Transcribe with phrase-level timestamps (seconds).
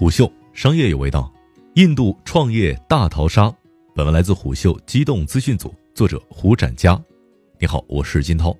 [0.00, 1.30] 虎嗅商业有味道，
[1.74, 3.54] 印度创业大逃杀。
[3.94, 6.98] 本文来自虎嗅机动资讯组，作者胡展佳。
[7.58, 8.56] 你好，我是金涛。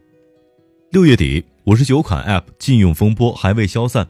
[0.91, 4.07] 六月底，五十九款 App 禁用风波还未消散，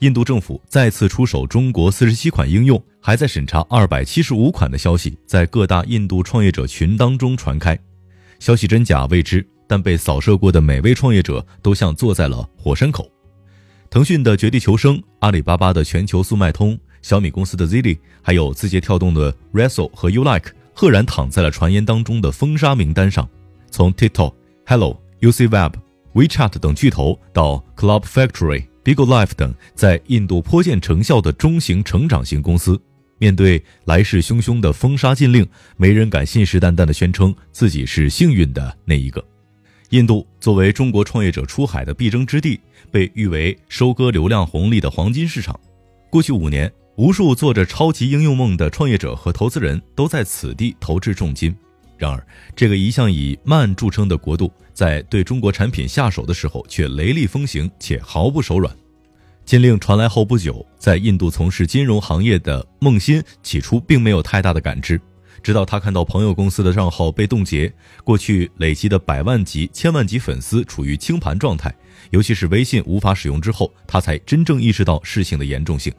[0.00, 7.78] 印度政府再次出手中国四十七款应用，还在审查二百七十五款的消息，在各大印度创业者群当中传开。
[8.40, 13.08] 消息真假未知，但被扫射过的每位创业者都像坐在了火山口。
[13.92, 23.28] 腾讯的绝地求生，阿里巴巴的全球速卖通，小米公司的 Zili，还有字节跳动的 Resso 和 YouLike，赫然躺在了传言当中的封杀名单上。
[23.70, 24.32] 从 TikTok、
[24.64, 25.74] Hello、UCWeb、
[26.14, 32.80] WeChat 等巨头，到 Club Factory、Biglife 等在印度颇见成效的中型成长型公司，
[33.18, 35.46] 面对来势汹汹的封杀禁令，
[35.76, 39.22] 没人敢信誓旦旦地宣称自己是幸运的那一个。
[39.92, 42.58] 印度作为中国创业者出海的必争之地，
[42.90, 45.58] 被誉为收割流量红利的黄金市场。
[46.08, 51.54] 过去五年，无数做着超级应用梦的创业者和投资人都在此地投掷重金。
[51.98, 52.26] 然而，
[52.56, 58.74] 这个一向以慢著称的国度，在对中国产品下手的时候却雷厉风行，且毫不手软。
[59.44, 64.98] 禁令传来后不久，在印度从事金融行业的孟欣起初并没有太大的感知。
[65.42, 71.72] 直到他看到朋友公司的账号被冻结，过去累积的百万级、千万级粉丝处于清盘状态，
[72.10, 75.92] 尤其是微信无法使用之后，他才真正意识到事情的严重性。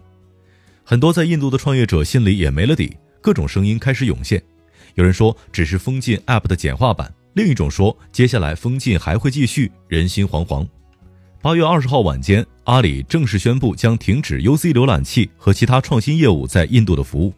[0.84, 4.44] 很多在印度的创业者心里也没了底，各种声音开始涌现。
[4.96, 10.68] 有人说只是封禁 App 的简化版，另一种说接下来封禁还会继续，人心惶惶。
[11.42, 17.34] 八月二十号晚间，阿里正式宣布将停止 UC 浏览器和其他创新业务在印度的服务。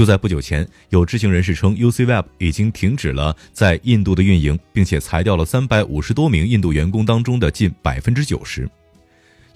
[0.00, 8.66] 就在不久前，有知情人士称，UCWeb 已经停止了在印度的运营，并且裁掉了三百五十多名印度员工当中的近百分之九十。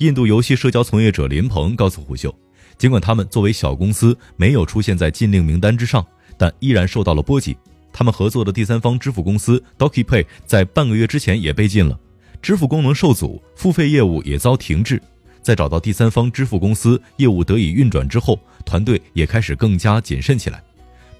[0.01, 2.39] 印度游戏社交从业者林鹏告诉虎嗅，
[2.77, 6.07] 尽管他们作为小公司没有出现在禁令名单之上，
[6.37, 7.57] 但依然受到了波及。
[7.91, 11.99] 他们合作的第三方支付公司 DokiPay 在半个月之前也被禁了，
[12.43, 15.01] 支付功能受阻，付费业务也遭停滞。
[15.45, 20.65] 在找到第三方支付公司，业务得以运转之后，团队也开始更加谨慎起来，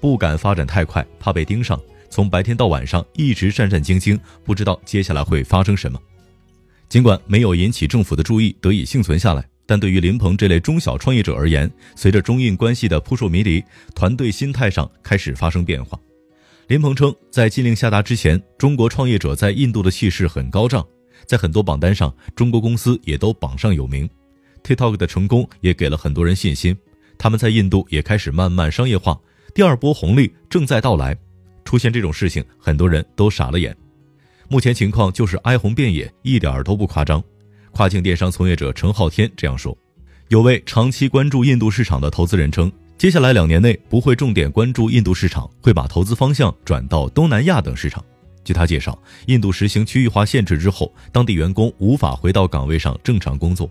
[0.01, 1.79] 不敢发展太快，怕被盯上。
[2.09, 5.99] 从白天到晚上一直战战兢兢，不知道接下来会发生什么。
[6.89, 13.63] 尽管没有引起政府的注意，得以幸存下来，但对于林鹏这类中小创业者而言，随着中印关系的扑朔迷离，
[13.93, 15.99] 团队心态上开始发生变化。
[16.67, 20.83] 林鹏称，在禁令下达之前，中国创业者在印度的气势很高涨。
[21.27, 24.09] 在很多榜单上，中国公司也都榜上有名。
[24.63, 26.75] TikTok 的成功也给了很多人信心，
[27.17, 29.19] 他们在印度也开始慢慢商业化，
[29.53, 31.15] 第二波红利正在到来。
[31.63, 33.75] 出现这种事情，很多人都傻了眼。
[34.47, 37.23] 目前情况就是哀鸿遍野，一点儿都不夸张。
[37.71, 39.75] 跨境电商从业者陈浩天这样说。
[40.29, 48.03] 有位长期关注印度市场的投资人称，接下来两年内不会重点关注印度市场，会把投资方向转到东南亚等市场。
[48.45, 53.69] 据他介绍，印度实行区域化限制之后，当地员工无法回到岗位上正常工作。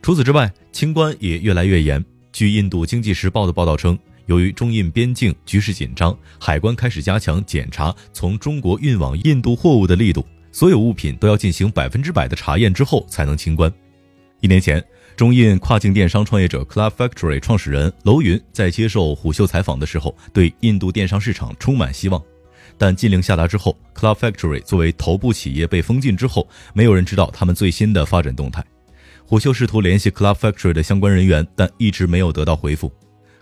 [0.00, 2.04] 除此之外，清关也越来越严。
[2.32, 13.72] 据印度经济时报的报道称，由于中印边境局势紧张，海关开始加强检查从中国运往印度货物的力度，所有物品都要进行百分之百的查验之后才能清关。
[14.40, 14.82] 一年前，
[15.14, 22.20] 中印跨境电商创业者 Club Factory 创始人楼云在接受虎嗅采访的时候，对印度电商市场充满希望。
[22.82, 28.60] 但禁令下达之后，Club Factory 作为头部企业被封禁之后，没有人知道他们最新的发展动态。
[29.24, 32.92] 虎嗅试图联系 Club Factory 的相关人员，但一直没有得到回复。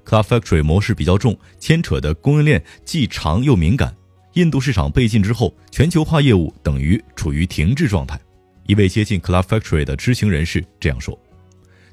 [0.05, 3.97] Club Factory 模式比较重，牵扯的供应链既长又敏感。
[4.35, 8.21] 印度市场被禁之后，全球化业务等于处于停滞状态。
[8.67, 11.19] 一位接近 Club Factory 的知情人士这样说：“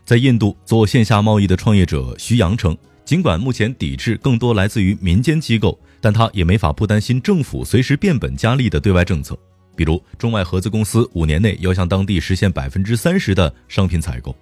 [0.04, 9.38] 在印度做线下贸易的创业者徐阳称。”尽管目前抵制更多来自于民间机构，但他也没法不担心政府随时变本加厉的对外政策，
[9.76, 14.36] 比如中外合资公司五年内要向当地实现百分之三十的商品采购。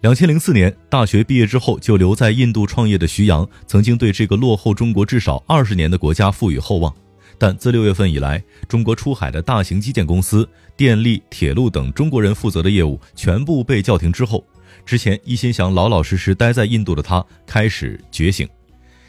[0.00, 6.94] 两千零四年大学毕业之后就留在印度创业的徐阳，曾经对这个落后中国至少二十年的国家赋予厚望，
[7.36, 14.44] 但自六月份以来，中国出海的大型基建公司、电力、铁路等中国人负责的业务全部被叫停之后。
[14.86, 18.48] 之前一心想老老实实待在印度的他开始觉醒，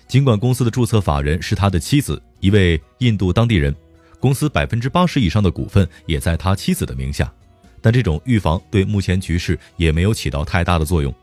[0.10, 3.74] 尽管公司的注册法人是他的妻子，一位印度当地人，
[4.20, 7.32] 公司百分之八十以上的股份也在他妻子的名下，
[7.80, 11.14] 但这种预防对目前局势也没有起到太大的作用。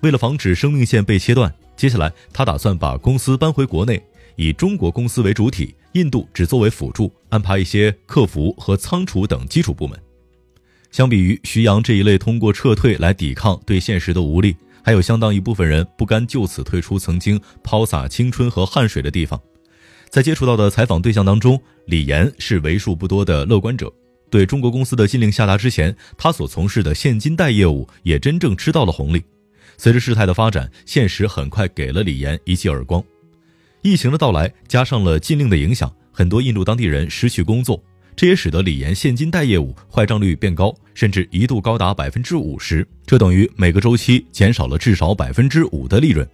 [0.00, 4.02] 为了防止生命线被切断，接下来他打算把公司搬回国内，
[4.36, 10.00] 以中国公司为主体，印度只作为辅助，安排一些客服和仓储等基础部门。
[10.90, 19.40] 相比于徐阳这一类通过撤退来抵抗对现实的无力，还有相当一部分人不甘就此退出曾经抛洒青春和汗水的地方。
[20.10, 23.90] 在接触到的采访对象当中，李岩是为数不多的乐观者。
[24.28, 29.22] 对中国公司的禁令下达之前，他所从事的现金贷业务也真正吃到了红利。
[29.76, 33.02] 随着事态的发展，现实很快给了李岩一记耳光。
[33.82, 37.82] 疫情的到来，加上了禁令的影响，很多印度当地人失去工作，
[38.14, 42.86] 这也使得李岩现金贷业务坏账率变高，甚至一度高达百分之五十。
[43.06, 46.28] 这等于每个周期减少了至少百分之五的利润。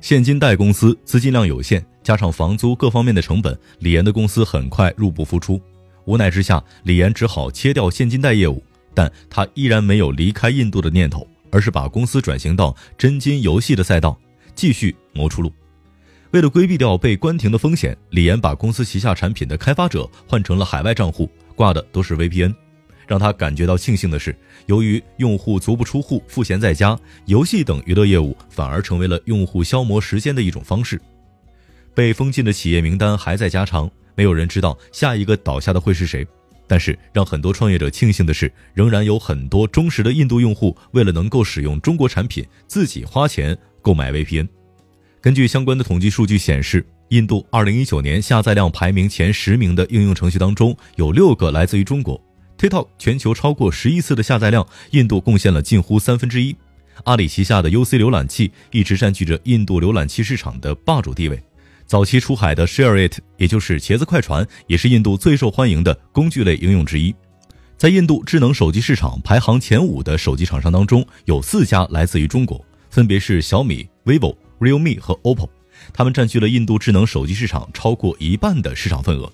[0.00, 5.60] 现金贷公司资金量有限，加上房租各方面的成本，李岩的公司很快入不敷出。
[6.04, 8.62] 无奈之下，李岩只好切掉现金贷业务，
[8.92, 14.16] 但他依然没有离开印度的念头，而是把公司转型到真金游戏的赛道，
[14.54, 15.50] 继续谋出路。
[16.36, 22.54] 为了规避掉被关停的风险，李岩把公司旗下产品的开发者换成了海外账户，挂的都是 VPN。
[23.06, 24.36] 让他感觉到庆幸的是，
[24.66, 26.94] 由于用户足不出户、赋闲在家，
[27.24, 31.00] 游戏等娱乐业务反而成为了用户消磨时间的一种方式。
[31.94, 33.90] 被封禁的企业名单还在加长。
[34.14, 36.26] 没有人知道下一个倒下的会是谁，
[36.66, 44.46] 但是让很多创业者庆幸的是，仍然有很多忠实的印度用户为了能够使用中国产品，自己花钱购买 VPN。
[45.20, 52.20] 根据相关的统计数据显示，印度2019年下载量排名前十名的应用程序当中，有六个来自于中国。
[52.58, 56.56] TikTok 全球超过十亿次的下载量，印度贡献了近乎三分之一。
[57.04, 61.42] 阿里旗下的 UC 浏览器一直占据着印度浏览器市场的霸主地位。
[61.86, 67.14] 早期出海的 ShareIt，也就是茄子快传，也是印度最受欢迎的工具类应用之一。
[67.76, 75.48] 在印度智能手机市场排行前五的手机厂商当中，有四家来自于中国，分别是小米、vivo、realme 和 OPPO。
[75.92, 79.30] 他们占据了印度智能手机市场超过一半的市场份额。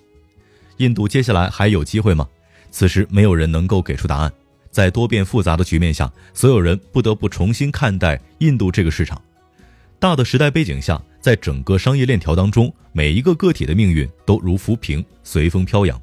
[0.78, 2.26] 印度接下来还有机会吗？
[2.70, 4.32] 此时没有人能够给出答案。
[4.70, 9.20] 在多变复杂的局面下，所有人不得不重新看待印度这个市场。
[9.98, 16.00] 大的时代背景下，在整个商业链条当中，每一个个体的命运都如浮萍，随风飘扬。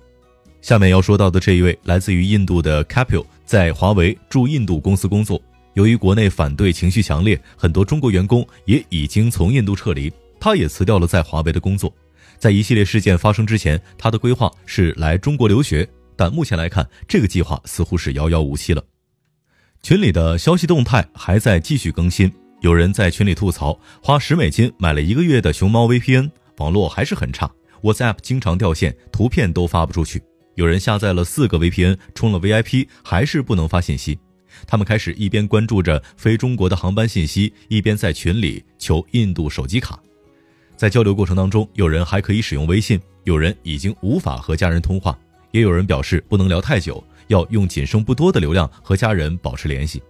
[0.61, 5.41] 下面要说到的这一位来自于印度的 Capil，在华为驻印度公司工作。
[5.79, 11.89] 由于国内反对情绪强烈，很多中国员工也已经从印度撤离，他也辞掉了在华为的工作。
[12.37, 15.87] 在一系列事件发生之前，他的规划是来中国留学，
[16.17, 18.83] 但目前来看，这个计划似乎是遥遥无期了。
[19.81, 22.29] 群里的消息动态还在继续更新。
[22.59, 27.49] 有人在群里吐槽，花十美金买了一个月的熊猫 VPN，网络还是很差
[27.83, 30.21] ，WhatsApp 经常掉线，图片都发不出去。
[30.55, 34.19] 有人下载了四个 VPN，充了 VIP，还是不能发信息。
[34.67, 39.99] 他们开始一边关注着非中国的航班信息，一边在群里求印度手机卡。
[40.75, 45.17] 在交流过程当中，有人还可以使用微信，有人已经无法和家人通话，
[45.51, 50.01] 也有人表示不能聊太久，要用仅剩不多的流量和家人保持联系。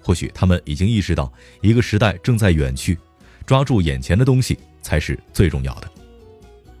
[0.00, 2.96] 或许他们已经意识到，一个时代正在远去，
[3.44, 5.90] 抓住眼前的东西才是最重要的。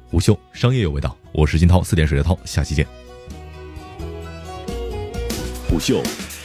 [0.08, 2.86] 虎嗅商业有味道，我是金涛，四点水的涛，下期见。
[5.68, 6.00] 虎嗅